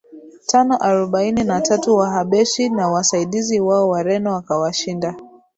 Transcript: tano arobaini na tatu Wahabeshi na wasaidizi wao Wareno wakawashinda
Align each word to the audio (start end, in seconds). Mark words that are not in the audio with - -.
tano 0.45 0.77
arobaini 0.83 1.43
na 1.43 1.61
tatu 1.61 1.95
Wahabeshi 1.95 2.69
na 2.69 2.87
wasaidizi 2.87 3.59
wao 3.59 3.89
Wareno 3.89 4.33
wakawashinda 4.33 5.15